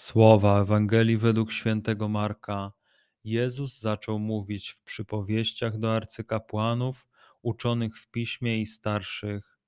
[0.00, 2.72] Słowa Ewangelii według świętego Marka.
[3.24, 7.06] Jezus zaczął mówić w przypowieściach do arcykapłanów
[7.42, 9.58] uczonych w piśmie i starszych.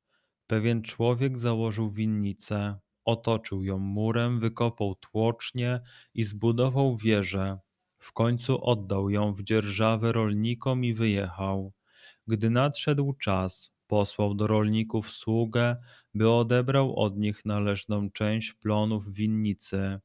[0.47, 5.81] Pewien człowiek założył winnicę, otoczył ją murem, wykopał tłocznie
[6.15, 7.59] i zbudował wieżę.
[7.99, 11.73] W końcu oddał ją w dzierżawę rolnikom i wyjechał.
[12.27, 15.77] Gdy nadszedł czas, posłał do rolników sługę,
[16.15, 20.01] by odebrał od nich należną część plonów winnicy.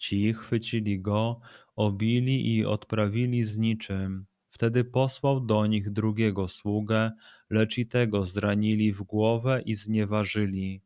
[0.00, 1.40] Ci chwycili go,
[1.76, 4.26] obili i odprawili z niczym.
[4.50, 7.12] Wtedy posłał do nich drugiego sługę,
[7.50, 10.82] lecz i tego zranili w głowę i znieważyli.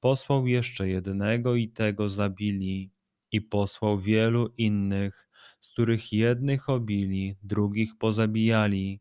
[0.00, 2.90] Posłał jeszcze jednego i tego zabili.
[3.32, 5.28] I posłał wielu innych,
[5.60, 9.00] z których jednych obili, drugich pozabijali.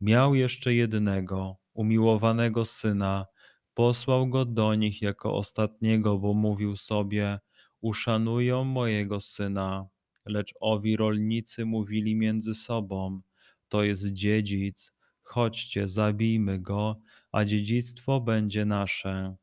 [0.00, 3.26] Miał jeszcze jednego, umiłowanego syna.
[3.74, 7.38] Posłał go do nich jako ostatniego, bo mówił sobie:
[7.80, 9.88] Uszanują mojego syna.
[10.26, 13.20] Lecz owi rolnicy mówili między sobą:
[13.68, 14.92] to jest dziedzic.
[15.22, 17.00] Chodźcie, zabijmy go,
[17.32, 19.36] a dziedzictwo będzie nasze.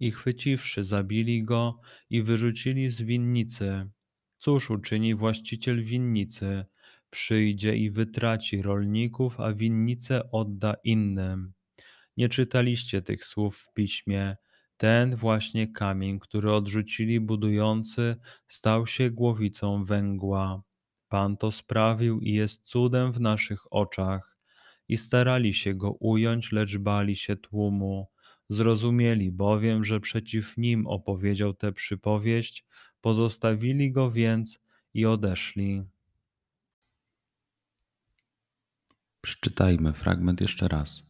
[0.00, 3.90] I chwyciwszy, zabili go i wyrzucili z winnicy.
[4.38, 6.64] Cóż uczyni właściciel winnicy?
[7.10, 11.52] Przyjdzie i wytraci rolników, a winnicę odda innym.
[12.16, 14.36] Nie czytaliście tych słów w piśmie.
[14.80, 20.62] Ten właśnie kamień, który odrzucili budujący, stał się głowicą węgła.
[21.08, 24.38] Pan to sprawił i jest cudem w naszych oczach.
[24.88, 28.08] I starali się go ująć, lecz bali się tłumu.
[28.48, 32.66] Zrozumieli bowiem, że przeciw nim opowiedział tę przypowieść,
[33.00, 34.60] pozostawili go więc
[34.94, 35.82] i odeszli.
[39.20, 41.09] Przeczytajmy fragment jeszcze raz.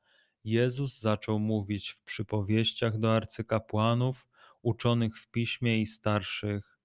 [0.43, 4.27] Jezus zaczął mówić w przypowieściach do arcykapłanów,
[4.61, 6.81] uczonych w piśmie i starszych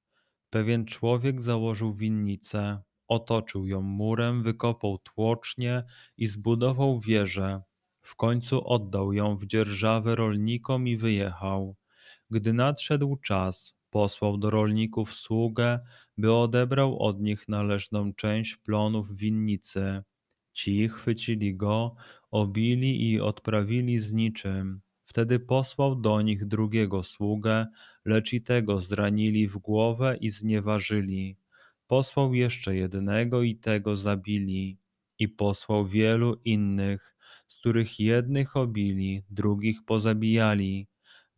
[0.51, 5.85] Pewien człowiek założył winnicę, otoczył ją murem, wykopał tłocznie
[6.17, 7.63] i zbudował wieżę.
[8.03, 11.77] W końcu oddał ją w dzierżawę rolnikom i wyjechał.
[12.31, 15.81] Gdy nadszedł czas, posłał do rolników sługę,
[16.17, 20.03] by odebrał od nich należną część plonów winnicy.
[20.57, 21.97] Ci chwycili go,
[22.31, 24.81] obili i odprawili z niczym.
[25.05, 27.67] Wtedy posłał do nich drugiego sługę,
[28.05, 31.37] lecz i tego zranili w głowę i znieważyli.
[31.87, 34.79] Posłał jeszcze jednego i tego zabili.
[35.19, 37.17] I posłał wielu innych,
[37.49, 40.89] z których jednych obili, drugich pozabijali.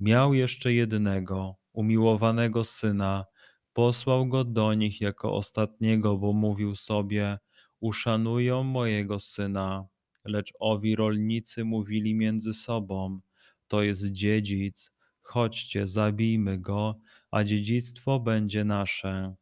[0.01, 3.25] Miał jeszcze jednego, umiłowanego syna.
[3.73, 7.39] Posłał go do nich jako ostatniego, bo mówił sobie:
[7.81, 9.87] Uszanują mojego syna.
[10.25, 13.21] Lecz owi rolnicy mówili między sobą:
[13.69, 14.93] to jest dziedzic.
[15.23, 19.35] Chodźcie, zabijmy go, a dziedzictwo będzie nasze.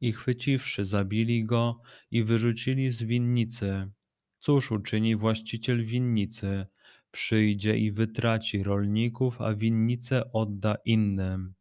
[0.00, 1.80] I chwyciwszy, zabili go
[2.10, 3.90] i wyrzucili z winnicy.
[4.38, 6.66] Cóż uczyni właściciel winnicy?
[7.10, 11.54] Przyjdzie i wytraci rolników, a winnicę odda innym.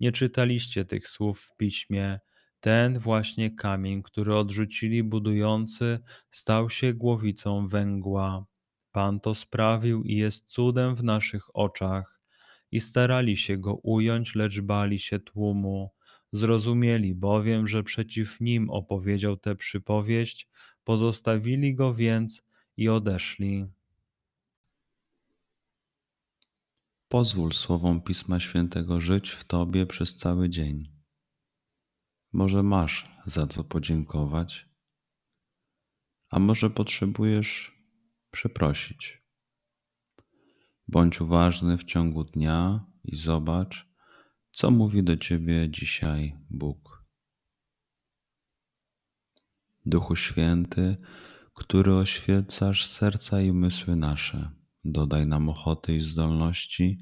[0.00, 2.20] Nie czytaliście tych słów w piśmie.
[2.64, 5.98] Ten właśnie kamień, który odrzucili budujący,
[6.30, 8.46] stał się głowicą węgła.
[8.92, 12.20] Pan to sprawił i jest cudem w naszych oczach.
[12.72, 15.90] i starali się go ująć, lecz bali się tłumu.
[16.32, 20.48] Zrozumieli bowiem, że przeciw nim opowiedział tę przypowieść,
[20.84, 22.42] pozostawili go więc
[22.76, 23.66] i odeszli.
[27.08, 30.93] Pozwól słowom Pisma Świętego żyć w Tobie przez cały dzień.
[32.34, 34.68] Może masz za co podziękować,
[36.30, 37.78] a może potrzebujesz
[38.30, 39.22] przeprosić.
[40.88, 43.88] Bądź uważny w ciągu dnia i zobacz,
[44.52, 47.04] co mówi do Ciebie dzisiaj Bóg.
[49.86, 50.96] Duchu Święty,
[51.54, 54.50] który oświecasz serca i umysły nasze,
[54.84, 57.00] dodaj nam ochoty i zdolności,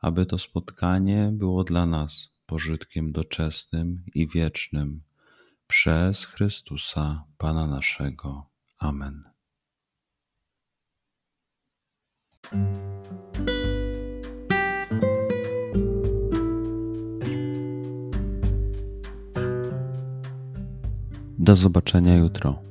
[0.00, 5.02] aby to spotkanie było dla nas pożytkiem doczesnym i wiecznym.
[5.66, 8.46] Przez Chrystusa, Pana naszego.
[8.78, 9.24] Amen.
[21.38, 22.62] Do zobaczenia jutro.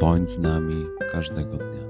[0.00, 1.85] Bądź z nami każdego dnia.